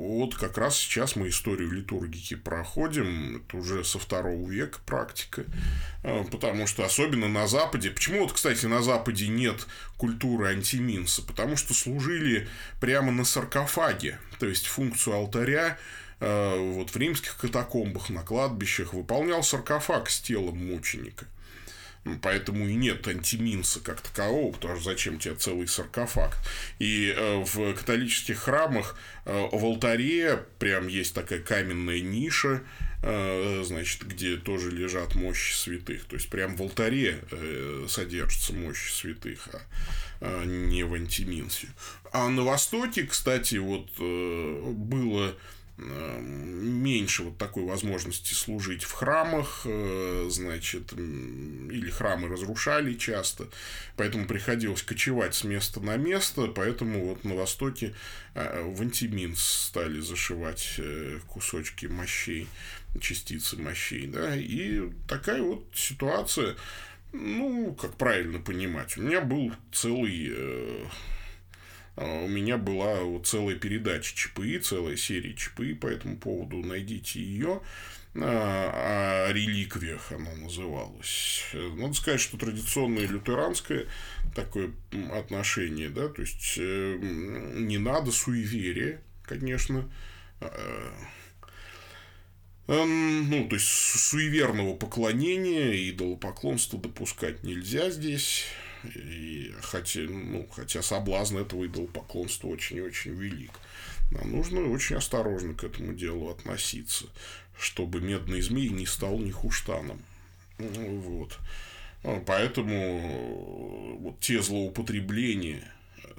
[0.03, 5.43] вот как раз сейчас мы историю литургики проходим, это уже со второго века практика,
[6.03, 9.67] э, потому что особенно на Западе, почему вот, кстати, на Западе нет
[9.97, 12.47] культуры антиминса, потому что служили
[12.79, 15.77] прямо на саркофаге, то есть функцию алтаря
[16.19, 21.25] э, вот в римских катакомбах, на кладбищах выполнял саркофаг с телом мученика.
[22.21, 26.37] Поэтому и нет антиминса как такового, потому что зачем тебе целый саркофаг.
[26.79, 32.61] И э, в католических храмах э, в алтаре прям есть такая каменная ниша,
[33.03, 36.03] э, значит, где тоже лежат мощи святых.
[36.03, 37.19] То есть, прям в алтаре
[37.87, 39.47] содержится мощь святых,
[40.19, 41.69] а не в антиминсе.
[42.11, 45.35] А на Востоке, кстати, вот было
[45.77, 53.47] меньше вот такой возможности служить в храмах, э, значит, или храмы разрушали часто,
[53.97, 57.95] поэтому приходилось кочевать с места на место, поэтому вот на Востоке
[58.35, 62.47] э, в антимин стали зашивать э, кусочки мощей,
[63.01, 66.55] частицы мощей, да, и такая вот ситуация,
[67.11, 70.87] ну, как правильно понимать, у меня был целый
[71.95, 76.57] у меня была целая передача ЧПИ, целая серия ЧПИ по этому поводу.
[76.57, 77.61] Найдите ее.
[78.15, 81.45] А, о реликвиях она называлась.
[81.53, 83.87] Надо сказать, что традиционное лютеранское
[84.35, 84.71] такое
[85.11, 89.91] отношение, да, то есть э, не надо суеверия, конечно,
[90.41, 90.93] а,
[92.67, 98.45] ну, то есть суеверного поклонения, идолопоклонства допускать нельзя здесь.
[98.83, 103.51] И хотя, ну, хотя соблазн этого идолопоклонства очень и очень велик.
[104.11, 107.05] Нам нужно очень осторожно к этому делу относиться,
[107.57, 110.01] чтобы медный змей не стал нихуштаном.
[110.57, 111.39] Вот.
[112.25, 115.63] Поэтому вот те злоупотребления,
[116.03, 116.09] э,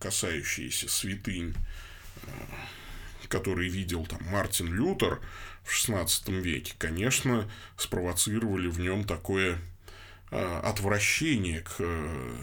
[0.00, 1.54] касающиеся святынь,
[2.24, 2.28] э,
[3.28, 5.20] которые видел там Мартин Лютер
[5.62, 9.58] в XVI веке, конечно, спровоцировали в нем такое
[10.62, 12.36] отвращение к э,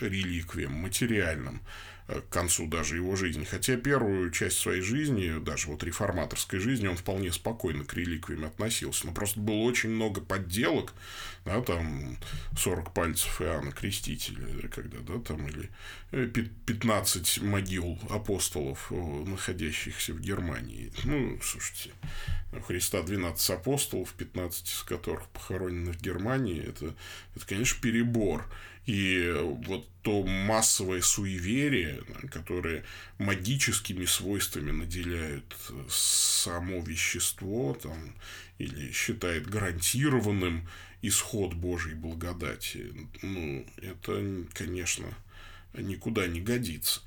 [0.00, 1.56] реликвиям материальным.
[1.56, 3.44] э, к концу даже его жизни.
[3.44, 9.06] Хотя первую часть своей жизни, даже вот реформаторской жизни, он вполне спокойно к реликвиям относился.
[9.06, 10.92] Но просто было очень много подделок,
[11.44, 12.18] да, там
[12.56, 15.70] 40 пальцев Иоанна Крестителя, когда, да, там, или
[16.66, 20.92] 15 могил апостолов, находящихся в Германии.
[21.04, 21.90] Ну, слушайте,
[22.52, 26.94] у Христа 12 апостолов, 15 из которых похоронены в Германии, это,
[27.34, 28.46] это конечно, перебор.
[28.86, 29.32] И
[29.66, 32.84] вот то массовое суеверие, которое
[33.18, 35.56] магическими свойствами наделяет
[35.88, 38.14] само вещество там,
[38.58, 40.68] или считает гарантированным
[41.00, 42.92] исход Божьей благодати,
[43.22, 45.06] ну, это, конечно,
[45.74, 47.00] никуда не годится.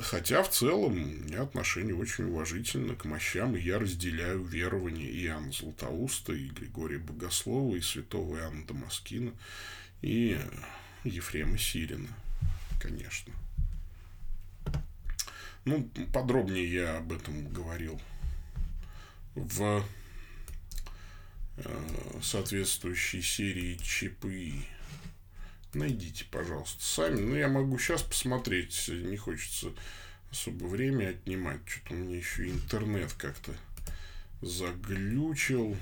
[0.00, 5.52] Хотя в целом у отношение очень уважительно к мощам, и я разделяю верование и Иоанна
[5.52, 9.32] Златоуста, и Григория Богослова, и святого Иоанна Дамаскина,
[10.04, 10.38] и
[11.04, 12.08] Ефрема Сирина,
[12.78, 13.32] конечно.
[15.64, 17.98] Ну, подробнее я об этом говорил
[19.34, 19.82] в
[21.56, 24.66] э, соответствующей серии ЧПИ
[25.72, 27.20] Найдите, пожалуйста, сами.
[27.20, 29.72] Ну, я могу сейчас посмотреть, не хочется
[30.30, 31.60] особо время отнимать.
[31.66, 33.52] Что-то у меня еще интернет как-то
[34.40, 35.76] заглючил.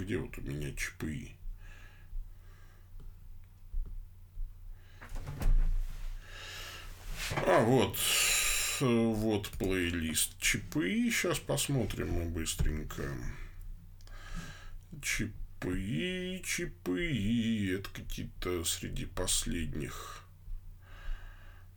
[0.00, 1.36] Где вот у меня ЧПИ?
[7.46, 7.98] А, вот.
[8.80, 11.10] Вот плейлист ЧПИ.
[11.10, 13.14] Сейчас посмотрим мы быстренько.
[15.02, 17.74] ЧПИ, ЧПИ.
[17.74, 20.24] Это какие-то среди последних.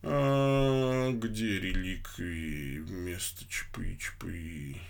[0.02, 4.82] А, где реликвии вместо ЧПИ, ЧПИ?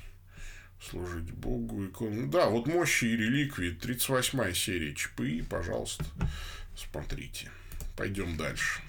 [0.90, 2.28] Служить Богу, икону.
[2.28, 3.72] Да, вот мощи и реликвии.
[3.72, 6.06] 38 серия ЧПИ, пожалуйста,
[6.76, 7.50] смотрите.
[7.96, 8.82] Пойдем дальше.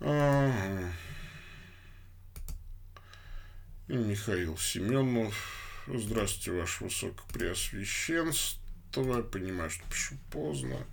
[0.00, 0.92] Ага.
[3.88, 5.34] Михаил Семенов.
[5.86, 8.60] Здравствуйте, Ваше Высокопреосвященство.
[8.94, 10.86] Я понимаю, что пишу поздно.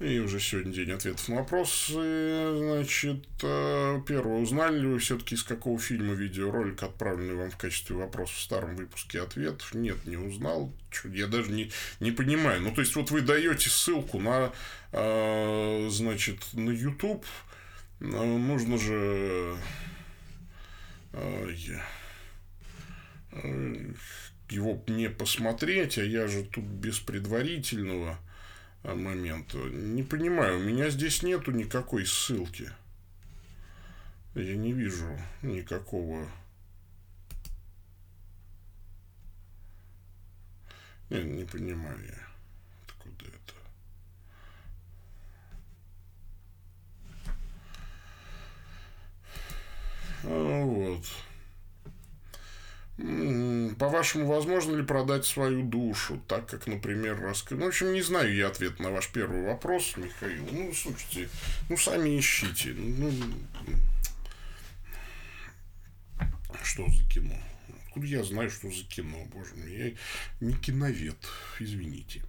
[0.00, 1.92] И уже сегодня день ответов на вопросы.
[1.92, 4.40] Значит, э, первое.
[4.40, 8.76] Узнали ли вы все-таки, из какого фильма видеоролик, отправленный вам в качестве вопроса в старом
[8.76, 9.74] выпуске ответов?
[9.74, 10.72] Нет, не узнал.
[11.04, 12.62] Я даже не, не понимаю.
[12.62, 14.52] Ну, то есть, вот вы даете ссылку на,
[14.92, 17.26] э, значит, на YouTube.
[18.00, 19.58] Ну, нужно же
[21.12, 21.54] э,
[24.48, 28.18] его мне посмотреть, а я же тут без предварительного
[28.82, 29.58] момента.
[29.58, 32.70] Не понимаю, у меня здесь нету никакой ссылки.
[34.34, 36.28] Я не вижу никакого...
[41.10, 42.28] Не, не понимаю я.
[42.86, 43.54] Откуда это?
[50.22, 51.04] А, вот.
[53.78, 57.58] По-вашему, возможно ли продать свою душу, так как, например, рассказ...
[57.58, 60.46] Ну, в общем, не знаю я ответ на ваш первый вопрос, Михаил.
[60.52, 61.28] Ну, слушайте,
[61.68, 62.74] ну, сами ищите.
[62.74, 63.10] Ну,
[66.62, 67.34] что за кино?
[67.86, 69.72] Откуда я знаю, что за кино, боже мой?
[69.72, 69.92] Я
[70.40, 71.16] не киновед,
[71.58, 72.22] извините.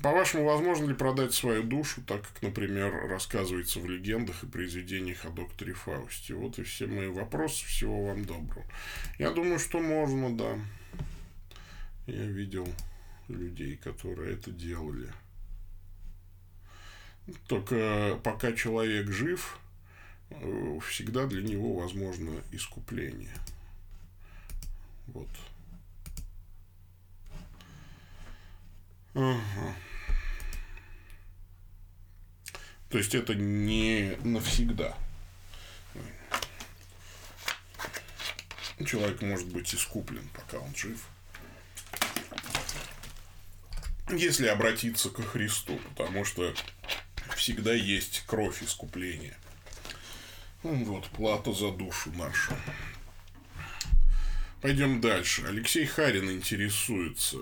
[0.00, 5.30] По-вашему, возможно ли продать свою душу, так как, например, рассказывается в легендах и произведениях о
[5.30, 6.34] докторе Фаусте?
[6.34, 7.64] Вот и все мои вопросы.
[7.66, 8.64] Всего вам доброго.
[9.18, 10.58] Я думаю, что можно, да.
[12.06, 12.68] Я видел
[13.28, 15.12] людей, которые это делали.
[17.46, 19.58] Только пока человек жив,
[20.30, 23.36] э, всегда для него возможно искупление.
[25.06, 25.28] Вот.
[29.14, 29.76] Ага.
[32.92, 34.94] То есть это не навсегда.
[38.86, 41.00] Человек может быть искуплен, пока он жив.
[44.10, 46.54] Если обратиться ко Христу, потому что
[47.34, 49.38] всегда есть кровь искупления.
[50.62, 52.52] Ну вот, плата за душу нашу.
[54.60, 55.46] Пойдем дальше.
[55.46, 57.38] Алексей Харин интересуется.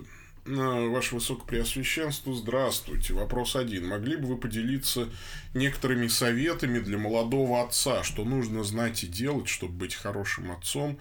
[0.46, 3.12] Ваше Высокопреосвященство, здравствуйте.
[3.12, 3.86] Вопрос один.
[3.88, 5.08] Могли бы вы поделиться
[5.52, 10.98] некоторыми советами для молодого отца, что нужно знать и делать, чтобы быть хорошим отцом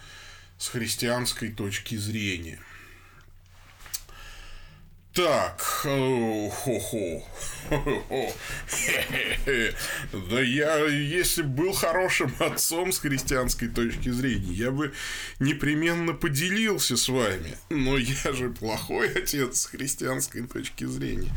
[0.58, 2.60] с христианской точки зрения?
[5.13, 7.23] Так, хо-хо.
[10.29, 14.93] Да я, если был хорошим отцом с христианской точки зрения, я бы
[15.39, 17.57] непременно поделился с вами.
[17.69, 21.31] Но я же плохой отец с христианской точки зрения.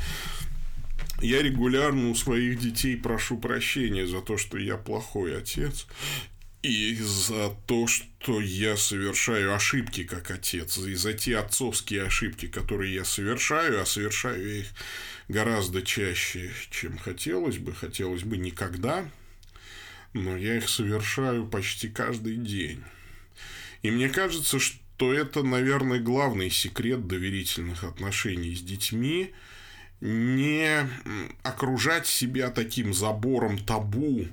[1.20, 5.86] Я регулярно у своих детей прошу прощения за то, что я плохой отец
[6.62, 12.94] и за то, что я совершаю ошибки как отец, и за те отцовские ошибки, которые
[12.94, 14.66] я совершаю, а совершаю я их
[15.28, 19.04] гораздо чаще, чем хотелось бы, хотелось бы никогда,
[20.12, 22.82] но я их совершаю почти каждый день.
[23.82, 29.32] И мне кажется, что это, наверное, главный секрет доверительных отношений с детьми,
[30.00, 30.88] не
[31.42, 34.28] окружать себя таким забором табу,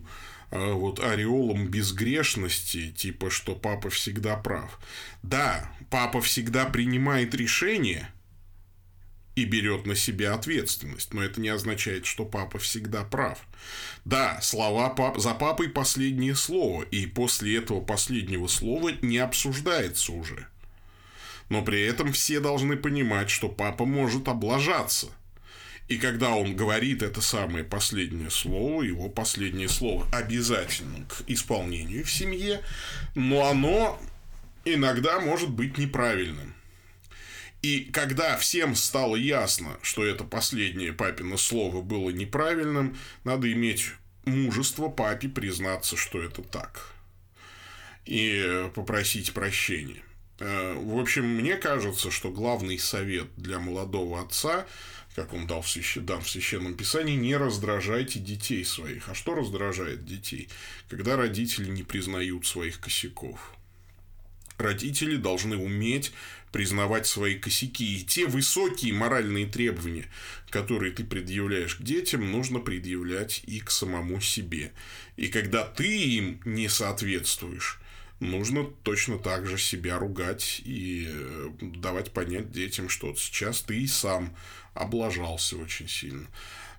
[0.52, 4.80] вот ореолом безгрешности, типа, что папа всегда прав.
[5.22, 8.12] Да, папа всегда принимает решение
[9.36, 13.40] и берет на себя ответственность, но это не означает, что папа всегда прав.
[14.06, 15.20] Да, слова пап...
[15.20, 20.48] за папой последнее слово, и после этого последнего слова не обсуждается уже.
[21.50, 25.08] Но при этом все должны понимать, что папа может облажаться–
[25.90, 32.12] и когда он говорит это самое последнее слово, его последнее слово обязательно к исполнению в
[32.12, 32.62] семье,
[33.16, 34.00] но оно
[34.66, 36.54] иногда может быть неправильным.
[37.64, 43.88] И когда всем стало ясно, что это последнее папино слово было неправильным, надо иметь
[44.26, 46.94] мужество папе признаться, что это так.
[48.06, 50.04] И попросить прощения.
[50.40, 54.66] Э, в общем, мне кажется, что главный совет для молодого отца,
[55.16, 55.98] как он дал в, свящ...
[55.98, 59.10] дан в Священном Писании, не раздражайте детей своих.
[59.10, 60.50] А что раздражает детей?
[60.90, 63.54] Когда родители не признают своих косяков.
[64.58, 66.12] Родители должны уметь
[66.52, 67.98] признавать свои косяки.
[67.98, 70.06] И те высокие моральные требования,
[70.50, 74.74] которые ты предъявляешь к детям, нужно предъявлять и к самому себе.
[75.16, 77.80] И когда ты им не соответствуешь,
[78.20, 83.82] нужно точно так же себя ругать и э, давать понять детям, что вот сейчас ты
[83.82, 84.36] и сам
[84.74, 86.28] облажался очень сильно.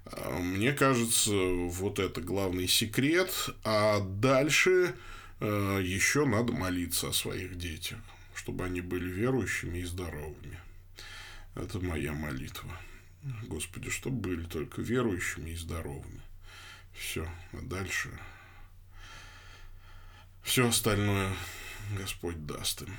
[0.06, 3.32] А, мне кажется, вот это главный секрет.
[3.64, 4.94] А дальше
[5.40, 7.98] э, еще надо молиться о своих детях,
[8.34, 10.58] чтобы они были верующими и здоровыми.
[11.54, 12.70] Это моя молитва.
[13.46, 16.22] Господи, чтобы были только верующими и здоровыми.
[16.94, 17.28] Все.
[17.52, 18.10] А дальше
[20.42, 21.30] все остальное
[21.96, 22.94] Господь даст им.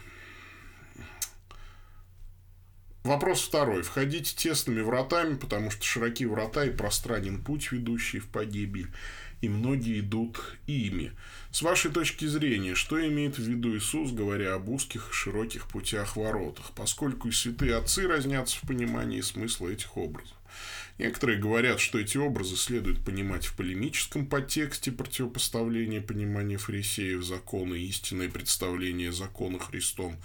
[3.04, 3.82] Вопрос второй.
[3.82, 8.92] Входите тесными вратами, потому что широки врата и пространен путь, ведущий в погибель,
[9.42, 11.12] и многие идут ими.
[11.52, 16.16] С вашей точки зрения, что имеет в виду Иисус, говоря об узких и широких путях
[16.16, 20.38] воротах, поскольку и святые отцы разнятся в понимании смысла этих образов?
[21.02, 27.88] Некоторые говорят, что эти образы следует понимать в полемическом подтексте противопоставления понимания фарисеев закона и
[27.88, 30.16] истинное представление закона Христом,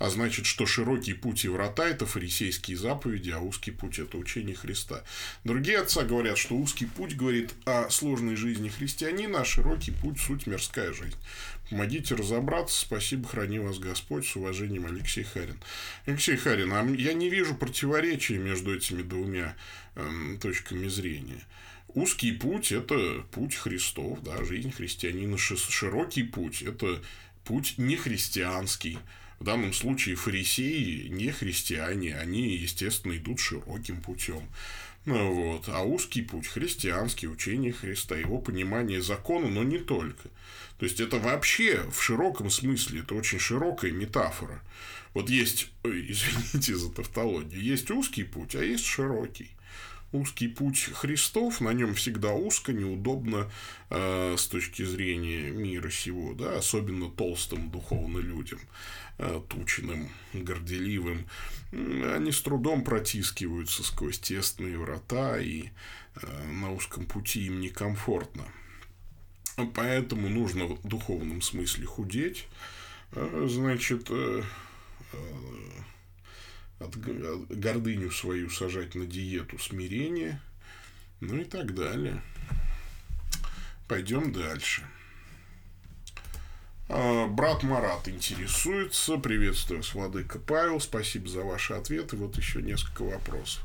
[0.00, 4.56] а значит, что широкий путь и врата– это фарисейские заповеди, а узкий путь– это учение
[4.56, 5.04] Христа.
[5.44, 10.48] Другие отца говорят, что узкий путь говорит о сложной жизни христианина, а широкий путь– суть
[10.48, 11.14] мирская жизнь.
[11.70, 12.80] Помогите разобраться.
[12.80, 14.26] Спасибо, храни вас Господь.
[14.26, 15.58] С уважением, Алексей Харин.
[16.06, 19.56] Алексей Харин, а я не вижу противоречия между этими двумя
[19.96, 21.40] Эм, точками зрения.
[21.88, 25.38] Узкий путь– это путь Христов, да, жизнь христианина.
[25.38, 27.00] Широкий путь– это
[27.44, 28.98] путь нехристианский.
[29.38, 34.48] В данном случае фарисеи не христиане, они, естественно, идут широким путем.
[35.06, 35.68] Вот.
[35.68, 40.28] А узкий путь– христианский, учение Христа, его понимание закона, но не только.
[40.78, 44.62] То есть, это вообще в широком смысле, это очень широкая метафора.
[45.12, 49.50] Вот есть, ой, извините за тавтологию, есть узкий путь, а есть широкий
[50.14, 53.50] узкий путь Христов, на нем всегда узко, неудобно
[53.90, 58.60] э, с точки зрения мира сего, да, особенно толстым духовно людям,
[59.18, 61.26] э, тучным, горделивым.
[61.72, 65.70] Они с трудом протискиваются сквозь тесные врата, и
[66.14, 68.44] э, на узком пути им некомфортно.
[69.74, 72.46] Поэтому нужно в духовном смысле худеть,
[73.12, 74.42] э, значит, э,
[75.12, 75.16] э,
[76.84, 80.40] от, гордыню свою сажать на диету смирения,
[81.20, 82.22] ну и так далее.
[83.88, 84.82] Пойдем дальше.
[86.88, 89.16] А, брат Марат интересуется.
[89.16, 90.80] Приветствую вас, Владыка Павел.
[90.80, 92.16] Спасибо за ваши ответы.
[92.16, 93.62] Вот еще несколько вопросов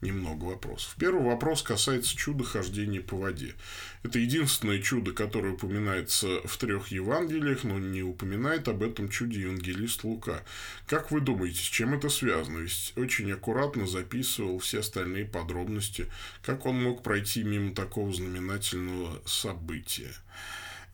[0.00, 0.94] немного вопросов.
[0.98, 3.54] Первый вопрос касается чуда хождения по воде.
[4.02, 10.04] Это единственное чудо, которое упоминается в трех Евангелиях, но не упоминает об этом чуде евангелист
[10.04, 10.44] Лука.
[10.86, 12.58] Как вы думаете, с чем это связано?
[12.58, 16.06] Ведь очень аккуратно записывал все остальные подробности,
[16.42, 20.12] как он мог пройти мимо такого знаменательного события.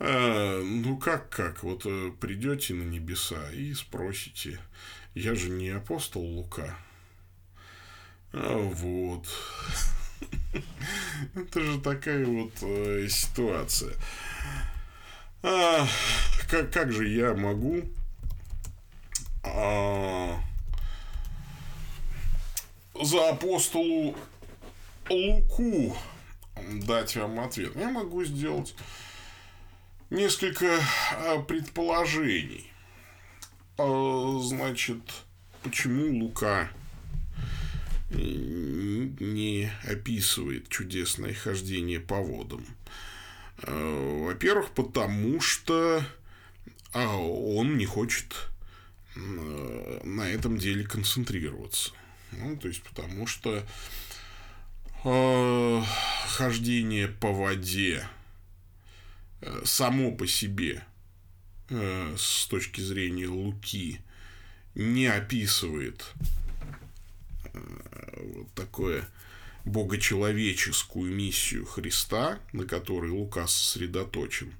[0.01, 4.59] А, ну как как, вот э, придете на небеса и спросите,
[5.15, 6.77] я же не апостол Лука,
[8.37, 9.26] а вот.
[11.35, 13.95] Это же такая вот э, ситуация.
[15.43, 15.87] А,
[16.49, 17.82] как, как же я могу
[19.45, 20.41] а,
[23.01, 24.16] за апостолу
[25.09, 25.97] Луку
[26.87, 27.76] дать вам ответ?
[27.76, 28.74] Я могу сделать
[30.11, 30.80] несколько
[31.12, 32.72] а, предположений.
[33.78, 35.03] А, значит,
[35.62, 36.68] почему Лука
[38.15, 42.65] не описывает чудесное хождение по водам.
[43.59, 46.05] Э, во-первых, потому что
[46.93, 48.35] а, он не хочет
[49.17, 51.91] э, на этом деле концентрироваться.
[52.33, 53.65] Ну, то есть, потому что
[55.05, 55.83] э,
[56.29, 58.07] хождение по воде
[59.41, 60.85] э, само по себе
[61.69, 64.01] э, с точки зрения Луки
[64.75, 66.12] не описывает
[67.55, 69.09] вот такое
[69.65, 74.53] богочеловеческую миссию Христа, на которой Лука сосредоточен.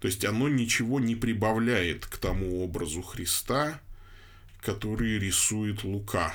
[0.00, 3.80] То есть оно ничего не прибавляет к тому образу Христа,
[4.60, 6.34] который рисует Лука.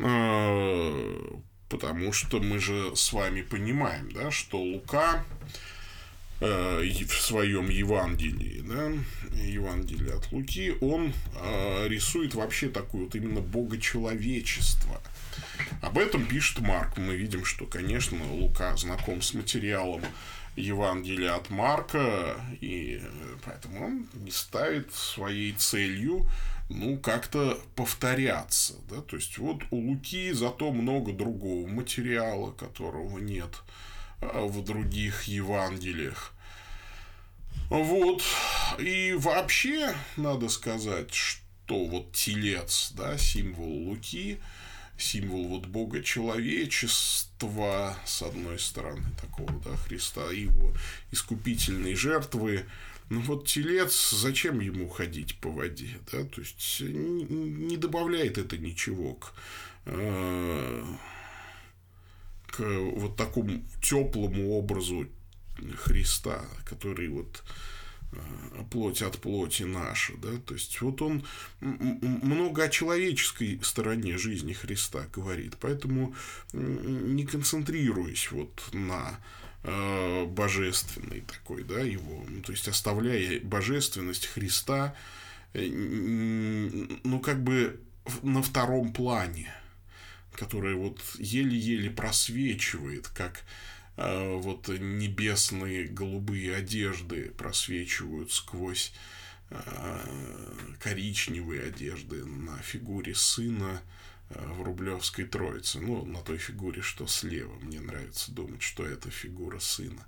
[0.00, 5.24] А, потому что мы же с вами понимаем, да, что Лука
[6.42, 8.92] в своем Евангелии, да,
[9.42, 15.00] Евангелие от Луки, он э, рисует вообще такое вот именно богочеловечество.
[15.80, 16.98] Об этом пишет Марк.
[16.98, 20.02] Мы видим, что, конечно, Лука знаком с материалом
[20.56, 26.28] Евангелия от Марка, и э, поэтому он не ставит своей целью
[26.68, 33.62] ну, как-то повторяться, да, то есть вот у Луки зато много другого материала, которого нет
[34.20, 36.31] а, в других Евангелиях.
[37.72, 38.22] Вот,
[38.78, 44.40] и вообще, надо сказать, что вот телец, да, символ Луки,
[44.98, 50.74] символ вот Бога человечества, с одной стороны, такого, да, Христа, его
[51.12, 52.66] искупительной жертвы,
[53.08, 59.14] ну вот телец, зачем ему ходить по воде, да, то есть не добавляет это ничего
[59.14, 59.32] к,
[59.86, 60.84] э,
[62.48, 65.08] к вот такому теплому образу
[65.76, 67.42] Христа, который вот
[68.12, 68.16] э,
[68.70, 71.24] плоть от плоти наша, да, то есть вот он
[71.60, 76.14] много о человеческой стороне жизни Христа говорит, поэтому
[76.52, 79.18] не концентрируясь вот на
[79.62, 84.94] э, божественный такой, да, его, ну, то есть оставляя божественность Христа,
[85.54, 87.80] э, ну, как бы
[88.22, 89.52] на втором плане,
[90.32, 93.42] которая вот еле-еле просвечивает, как
[93.96, 98.92] вот небесные голубые одежды просвечивают сквозь
[99.50, 103.82] э, коричневые одежды на фигуре сына
[104.30, 105.78] в Рублевской Троице.
[105.78, 107.54] Ну, на той фигуре, что слева.
[107.60, 110.06] Мне нравится думать, что это фигура сына.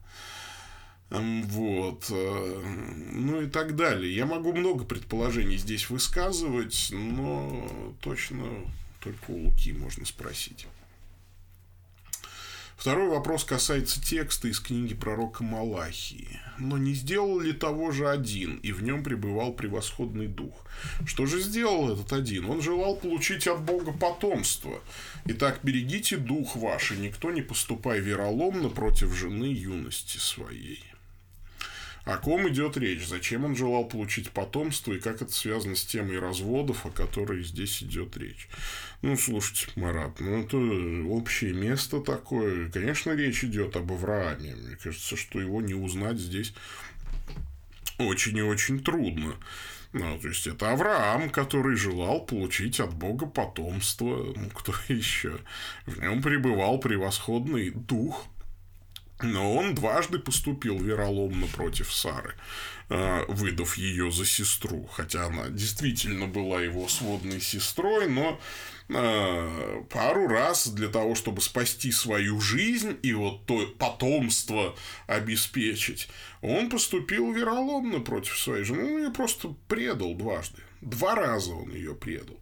[1.11, 2.07] Вот.
[2.11, 4.15] Ну и так далее.
[4.15, 8.47] Я могу много предположений здесь высказывать, но точно
[9.01, 10.67] только у Луки можно спросить.
[12.77, 16.41] Второй вопрос касается текста из книги пророка Малахии.
[16.59, 20.67] Но не сделал ли того же один, и в нем пребывал превосходный дух?
[21.07, 22.51] Что же сделал этот один?
[22.51, 24.81] Он желал получить от Бога потомство.
[25.25, 30.83] Итак, берегите дух ваш, и никто не поступай вероломно против жены юности своей.
[32.05, 33.07] О ком идет речь?
[33.07, 37.83] Зачем он желал получить потомство и как это связано с темой разводов, о которой здесь
[37.83, 38.49] идет речь?
[39.01, 40.57] Ну, слушайте, Марат, ну это
[41.09, 42.71] общее место такое.
[42.71, 44.55] Конечно, речь идет об Аврааме.
[44.55, 46.53] Мне кажется, что его не узнать здесь
[47.99, 49.37] очень и очень трудно.
[49.95, 54.35] Ну, то есть, это Авраам, который желал получить от Бога потомство.
[54.37, 55.39] Ну, кто еще?
[55.87, 58.27] В нем пребывал превосходный дух,
[59.23, 62.35] но он дважды поступил вероломно против Сары,
[62.89, 68.41] э, выдав ее за сестру, хотя она действительно была его сводной сестрой, но
[68.89, 76.09] э, пару раз для того, чтобы спасти свою жизнь и вот то потомство обеспечить,
[76.43, 78.85] он поступил вероломно против своей жены.
[78.85, 80.63] Он ее просто предал дважды.
[80.81, 82.39] Два раза он ее предал.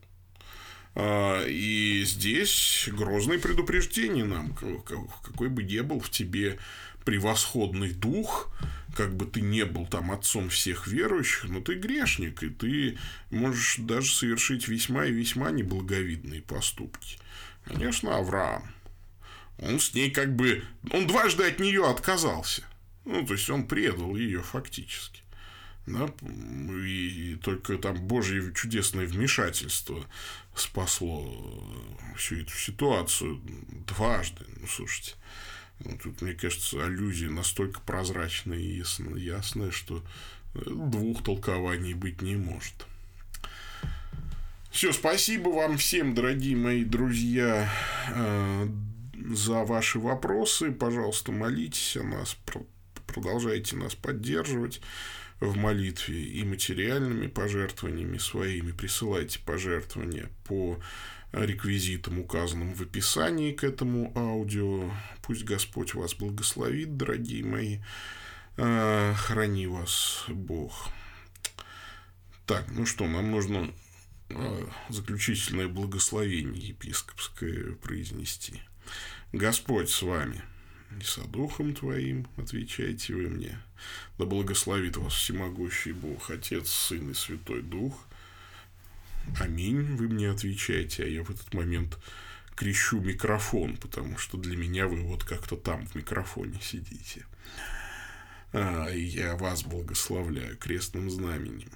[0.94, 4.54] А, и здесь грозное предупреждение нам,
[5.22, 6.58] какой бы ни был в тебе
[7.04, 8.50] превосходный дух,
[8.94, 12.98] как бы ты не был там отцом всех верующих, но ты грешник, и ты
[13.30, 17.18] можешь даже совершить весьма и весьма неблаговидные поступки.
[17.64, 18.70] Конечно, Авраам.
[19.58, 20.64] Он с ней как бы...
[20.90, 22.64] Он дважды от нее отказался.
[23.04, 25.21] Ну, то есть, он предал ее фактически.
[25.86, 30.06] Да, и только там Божье чудесное вмешательство
[30.54, 31.28] спасло
[32.16, 33.40] всю эту ситуацию
[33.88, 34.44] дважды.
[34.60, 35.14] Ну, слушайте,
[35.80, 38.82] ну, тут, мне кажется, аллюзия настолько прозрачная и
[39.16, 40.04] ясная, что
[40.54, 42.86] э, двух толкований быть не может.
[44.70, 47.68] Все, спасибо вам всем, дорогие мои друзья,
[48.08, 48.68] э,
[49.34, 50.70] за ваши вопросы.
[50.70, 52.36] Пожалуйста, молитесь о нас,
[53.06, 54.80] продолжайте нас поддерживать
[55.42, 58.70] в молитве и материальными пожертвованиями своими.
[58.70, 60.78] Присылайте пожертвования по
[61.32, 64.90] реквизитам, указанным в описании к этому аудио.
[65.22, 67.78] Пусть Господь вас благословит, дорогие мои.
[68.56, 70.88] А, храни вас Бог.
[72.46, 73.72] Так, ну что, нам нужно
[74.30, 78.62] а, заключительное благословение епископское произнести.
[79.32, 80.42] Господь с вами–
[81.00, 83.58] и со духом твоим, отвечайте вы мне.
[84.18, 88.06] Да благословит вас всемогущий Бог, Отец, Сын и Святой Дух.
[89.40, 91.98] Аминь, вы мне отвечаете, а я в этот момент
[92.54, 97.24] крещу микрофон, потому что для меня вы вот как-то там в микрофоне сидите.
[98.52, 101.70] А, и я вас благословляю крестным знаменем.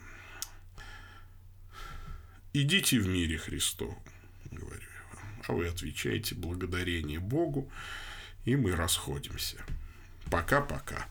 [2.53, 4.03] Идите в мире Христовом,
[4.51, 5.43] говорю я вам.
[5.47, 7.71] а вы отвечаете благодарение Богу,
[8.47, 9.59] и мы расходимся.
[10.31, 11.07] Пока-пока.